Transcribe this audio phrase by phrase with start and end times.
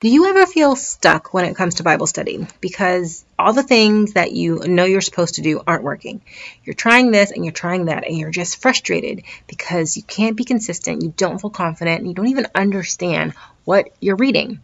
[0.00, 4.14] Do you ever feel stuck when it comes to Bible study because all the things
[4.14, 6.22] that you know you're supposed to do aren't working?
[6.64, 10.44] You're trying this and you're trying that, and you're just frustrated because you can't be
[10.44, 13.34] consistent, you don't feel confident, and you don't even understand
[13.66, 14.60] what you're reading.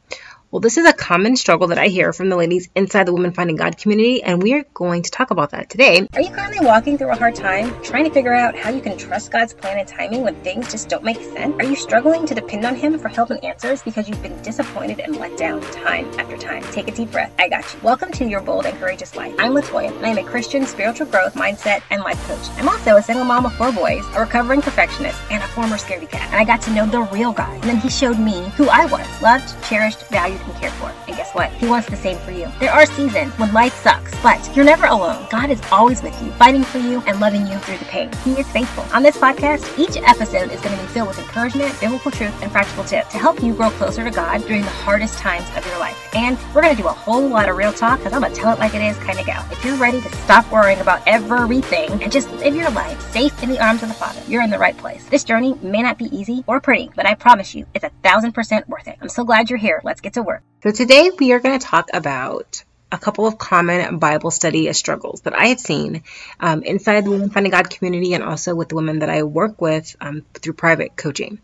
[0.52, 3.32] Well, this is a common struggle that I hear from the ladies inside the Women
[3.32, 6.06] Finding God community, and we are going to talk about that today.
[6.14, 8.96] Are you currently walking through a hard time, trying to figure out how you can
[8.96, 11.56] trust God's plan and timing when things just don't make sense?
[11.58, 15.00] Are you struggling to depend on Him for help and answers because you've been disappointed
[15.00, 16.62] and let down time after time?
[16.70, 17.34] Take a deep breath.
[17.40, 17.80] I got you.
[17.82, 19.34] Welcome to Your Bold and Courageous Life.
[19.40, 22.48] I'm Latoya, and I am a Christian spiritual growth, mindset, and life coach.
[22.56, 26.08] I'm also a single mom of four boys, a recovering perfectionist, and a former scaredy
[26.08, 26.30] cat.
[26.30, 27.52] And I got to know the real God.
[27.54, 30.92] And then He showed me who I was loved, cherished, valued, and cared for.
[31.08, 31.52] And guess what?
[31.52, 32.50] He wants the same for you.
[32.60, 35.26] There are seasons when life sucks, but you're never alone.
[35.30, 38.10] God is always with you, fighting for you and loving you through the pain.
[38.24, 38.84] He is faithful.
[38.94, 42.50] On this podcast, each episode is going to be filled with encouragement, biblical truth, and
[42.50, 45.78] practical tips to help you grow closer to God during the hardest times of your
[45.78, 46.14] life.
[46.14, 48.52] And we're going to do a whole lot of real talk because I'm a tell
[48.52, 49.46] it like it is kind of gal.
[49.50, 53.48] If you're ready to stop worrying about everything and just live your life safe in
[53.48, 55.04] the arms of the Father, you're in the right place.
[55.06, 58.32] This journey may not be easy or pretty, but I promise you, it's a thousand
[58.32, 58.96] percent worth it.
[59.00, 59.80] I'm so glad you're here.
[59.84, 60.42] Let's get to work.
[60.62, 65.22] So, today we are going to talk about a couple of common Bible study struggles
[65.22, 66.02] that I have seen
[66.38, 69.60] um, inside the Women Finding God community and also with the women that I work
[69.60, 71.38] with um, through private coaching.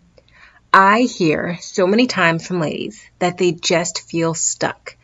[0.72, 4.96] I hear so many times from ladies that they just feel stuck.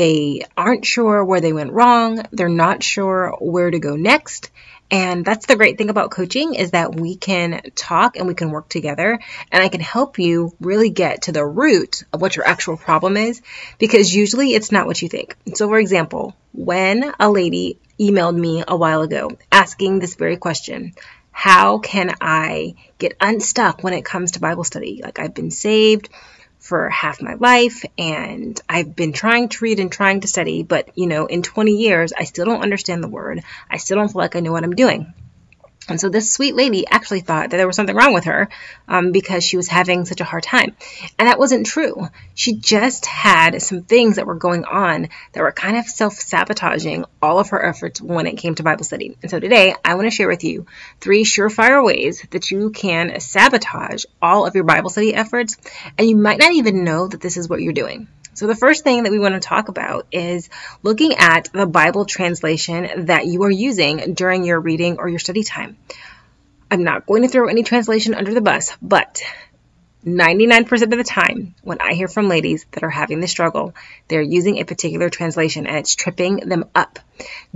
[0.00, 4.50] They aren't sure where they went wrong, they're not sure where to go next,
[4.90, 8.50] and that's the great thing about coaching is that we can talk and we can
[8.50, 9.20] work together
[9.52, 13.18] and I can help you really get to the root of what your actual problem
[13.18, 13.42] is
[13.78, 15.36] because usually it's not what you think.
[15.52, 20.94] So for example, when a lady emailed me a while ago asking this very question,
[21.30, 25.02] how can I get unstuck when it comes to Bible study?
[25.04, 26.08] Like I've been saved,
[26.60, 30.96] for half my life and I've been trying to read and trying to study, but
[30.96, 33.42] you know, in 20 years, I still don't understand the word.
[33.68, 35.12] I still don't feel like I know what I'm doing.
[35.88, 38.48] And so this sweet lady actually thought that there was something wrong with her
[38.86, 40.76] um, because she was having such a hard time.
[41.18, 42.08] And that wasn't true.
[42.34, 47.06] She just had some things that were going on that were kind of self sabotaging
[47.20, 49.16] all of her efforts when it came to Bible study.
[49.22, 50.66] And so today I want to share with you
[51.00, 55.56] three surefire ways that you can sabotage all of your Bible study efforts.
[55.98, 58.06] And you might not even know that this is what you're doing.
[58.40, 60.48] So, the first thing that we want to talk about is
[60.82, 65.44] looking at the Bible translation that you are using during your reading or your study
[65.44, 65.76] time.
[66.70, 69.20] I'm not going to throw any translation under the bus, but
[70.04, 73.74] 99% of the time, when I hear from ladies that are having this struggle,
[74.08, 76.98] they're using a particular translation and it's tripping them up.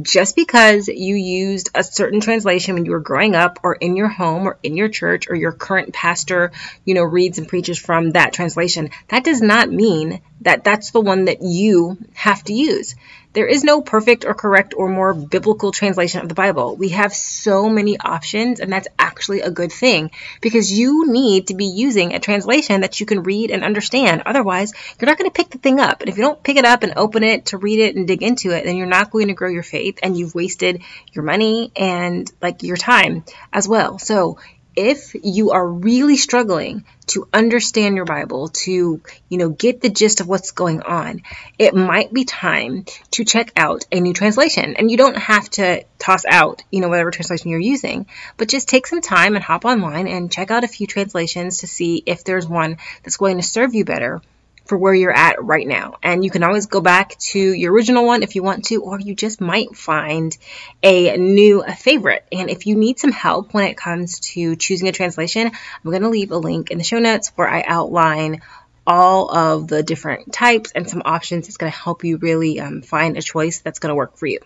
[0.03, 4.09] Just because you used a certain translation when you were growing up or in your
[4.09, 6.53] home or in your church or your current pastor,
[6.84, 11.00] you know, reads and preaches from that translation, that does not mean that that's the
[11.00, 12.94] one that you have to use.
[13.34, 16.77] There is no perfect or correct or more biblical translation of the Bible.
[16.77, 21.55] We have so many options, and that's actually a good thing because you need to
[21.55, 24.23] be using a translation that you can read and understand.
[24.25, 26.00] Otherwise, you're not going to pick the thing up.
[26.00, 28.23] And if you don't pick it up and open it to read it and dig
[28.23, 31.73] into it, then you're not going to grow your faith and you've wasted your money
[31.75, 33.99] and like your time as well.
[33.99, 34.39] So
[34.77, 40.21] if you are really struggling to understand your Bible, to, you know, get the gist
[40.21, 41.23] of what's going on,
[41.59, 44.77] it might be time to check out a new translation.
[44.77, 48.69] And you don't have to toss out, you know, whatever translation you're using, but just
[48.69, 52.25] take some time and hop online and check out a few translations to see if
[52.25, 54.23] there's one that's going to serve you better
[54.65, 55.97] for where you're at right now.
[56.03, 58.99] And you can always go back to your original one if you want to, or
[58.99, 60.37] you just might find
[60.83, 62.25] a new favorite.
[62.33, 66.03] And if you need some help when it comes to choosing a translation, I'm going
[66.03, 68.41] to leave a link in the show notes where I outline
[68.87, 72.83] all of the different types and some options that's going to help you really um,
[72.83, 74.41] find a choice that's going to work for you.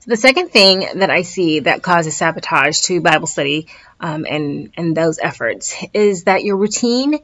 [0.00, 3.68] So the second thing that I see that causes sabotage to Bible study
[4.00, 7.20] um, and and those efforts is that your routine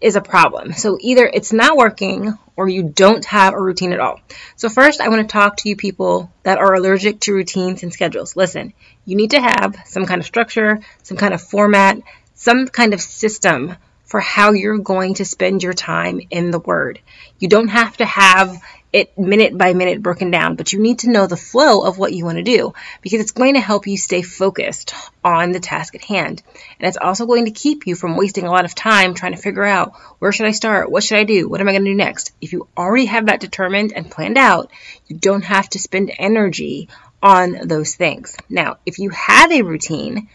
[0.00, 0.72] is a problem.
[0.72, 4.20] So either it's not working or you don't have a routine at all.
[4.56, 7.92] So first, I want to talk to you people that are allergic to routines and
[7.92, 8.36] schedules.
[8.36, 8.72] Listen,
[9.04, 11.98] you need to have some kind of structure, some kind of format,
[12.34, 13.74] some kind of system
[14.08, 16.98] for how you're going to spend your time in the Word.
[17.38, 18.60] You don't have to have
[18.90, 22.14] it minute by minute broken down, but you need to know the flow of what
[22.14, 22.72] you want to do
[23.02, 26.42] because it's going to help you stay focused on the task at hand.
[26.78, 29.42] And it's also going to keep you from wasting a lot of time trying to
[29.42, 30.90] figure out where should I start?
[30.90, 31.48] What should I do?
[31.48, 32.32] What am I going to do next?
[32.40, 34.70] If you already have that determined and planned out,
[35.06, 36.88] you don't have to spend energy
[37.22, 38.36] on those things.
[38.48, 40.28] Now, if you have a routine,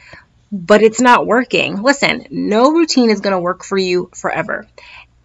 [0.53, 4.67] but it's not working, listen, no routine is going to work for you forever.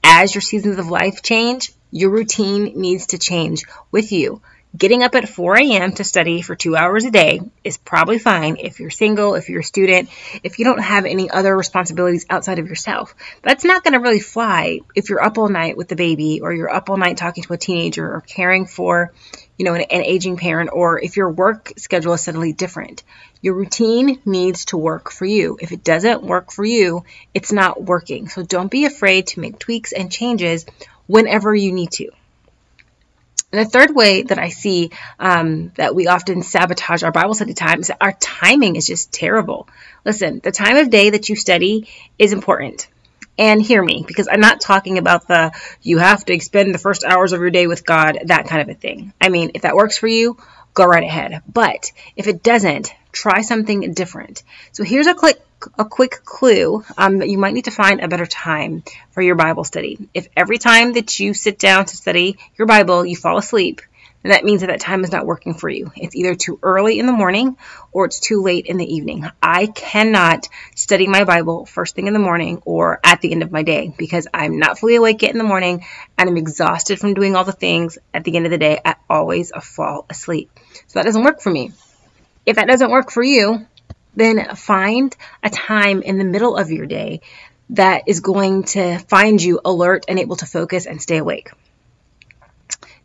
[0.02, 4.40] As your seasons of life change, your routine needs to change with you.
[4.76, 5.92] Getting up at 4 a.m.
[5.92, 9.60] to study for two hours a day is probably fine if you're single, if you're
[9.60, 10.08] a student,
[10.42, 13.14] if you don't have any other responsibilities outside of yourself.
[13.42, 16.54] That's not going to really fly if you're up all night with the baby or
[16.54, 19.12] you're up all night talking to a teenager or caring for,
[19.58, 23.02] you know, an, an aging parent or if your work schedule is suddenly different.
[23.42, 25.58] Your routine needs to work for you.
[25.60, 28.28] If it doesn't work for you, it's not working.
[28.28, 30.64] So don't be afraid to make tweaks and changes
[31.06, 32.10] whenever you need to.
[33.50, 37.54] And the third way that I see um, that we often sabotage our Bible study
[37.54, 39.68] time is that our timing is just terrible.
[40.04, 41.88] Listen, the time of day that you study
[42.18, 42.88] is important.
[43.38, 47.04] And hear me, because I'm not talking about the you have to spend the first
[47.04, 49.12] hours of your day with God, that kind of a thing.
[49.20, 50.36] I mean, if that works for you,
[50.74, 51.42] go right ahead.
[51.52, 54.42] But if it doesn't, try something different.
[54.72, 55.40] So here's a quick
[55.76, 59.34] a quick clue um, that you might need to find a better time for your
[59.34, 59.98] Bible study.
[60.14, 63.82] If every time that you sit down to study your Bible, you fall asleep,
[64.22, 65.92] then that means that that time is not working for you.
[65.94, 67.56] It's either too early in the morning
[67.92, 69.28] or it's too late in the evening.
[69.40, 73.52] I cannot study my Bible first thing in the morning or at the end of
[73.52, 75.84] my day because I'm not fully awake yet in the morning
[76.16, 77.98] and I'm exhausted from doing all the things.
[78.12, 80.50] At the end of the day, I always fall asleep.
[80.88, 81.72] So that doesn't work for me.
[82.44, 83.66] If that doesn't work for you,
[84.16, 87.20] then find a time in the middle of your day
[87.70, 91.50] that is going to find you alert and able to focus and stay awake.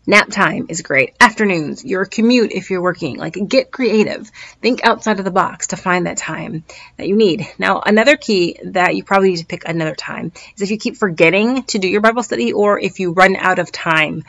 [0.06, 1.16] Nap time is great.
[1.22, 3.18] Afternoons, your commute if you're working.
[3.18, 4.30] Like get creative.
[4.62, 6.66] Think outside of the box to find that time
[6.98, 7.48] that you need.
[7.58, 10.98] Now, another key that you probably need to pick another time is if you keep
[10.98, 14.24] forgetting to do your Bible study or if you run out of time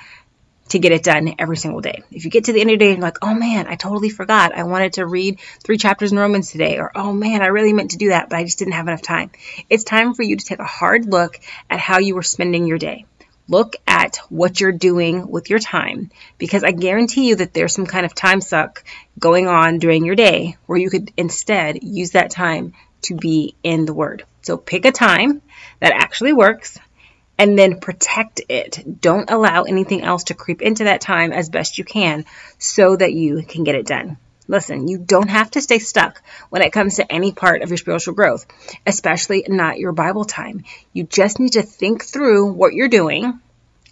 [0.69, 2.03] to get it done every single day.
[2.11, 3.75] If you get to the end of the day and you're like, oh man, I
[3.75, 4.55] totally forgot.
[4.55, 6.79] I wanted to read three chapters in Romans today.
[6.79, 9.03] Or, oh man, I really meant to do that, but I just didn't have enough
[9.03, 9.31] time.
[9.69, 11.39] It's time for you to take a hard look
[11.69, 13.05] at how you were spending your day.
[13.47, 17.87] Look at what you're doing with your time because I guarantee you that there's some
[17.87, 18.85] kind of time suck
[19.19, 23.85] going on during your day where you could instead use that time to be in
[23.85, 24.25] the Word.
[24.43, 25.43] So pick a time
[25.81, 26.79] that actually works
[27.39, 29.01] and then protect it.
[29.01, 32.25] Don't allow anything else to creep into that time as best you can
[32.59, 34.17] so that you can get it done.
[34.47, 37.79] Listen, you don't have to stay stuck when it comes to any part of your
[37.79, 38.47] spiritual growth,
[38.87, 40.65] especially not your Bible time.
[40.93, 43.41] You just need to think through what you're doing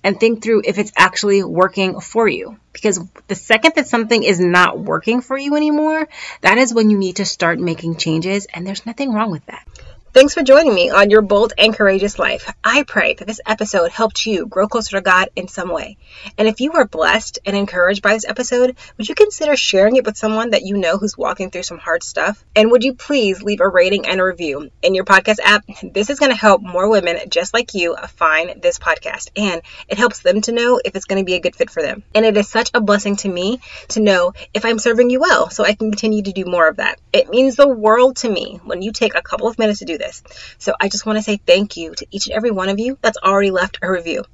[0.04, 2.56] and think through if it's actually working for you.
[2.72, 6.08] Because the second that something is not working for you anymore,
[6.40, 9.66] that is when you need to start making changes, and there's nothing wrong with that.
[10.14, 12.52] Thanks for joining me on your bold and courageous life.
[12.62, 15.96] I pray that this episode helped you grow closer to God in some way.
[16.36, 20.04] And if you were blessed and encouraged by this episode, would you consider sharing it
[20.04, 22.44] with someone that you know who's walking through some hard stuff?
[22.54, 25.64] And would you please leave a rating and a review in your podcast app?
[25.82, 29.96] This is going to help more women just like you find this podcast, and it
[29.96, 32.02] helps them to know if it's going to be a good fit for them.
[32.14, 35.48] And it is such a blessing to me to know if I'm serving you well,
[35.48, 37.00] so I can continue to do more of that.
[37.14, 40.01] It means the world to me when you take a couple of minutes to do
[40.02, 40.22] this.
[40.58, 42.98] So I just want to say thank you to each and every one of you
[43.00, 44.24] that's already left a review.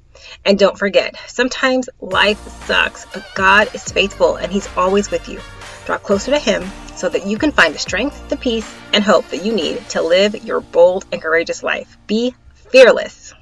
[0.43, 5.39] And don't forget, sometimes life sucks, but God is faithful and He's always with you.
[5.85, 9.27] Draw closer to Him so that you can find the strength, the peace, and hope
[9.29, 11.97] that you need to live your bold and courageous life.
[12.07, 13.33] Be fearless.